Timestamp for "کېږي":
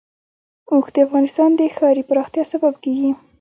2.83-3.11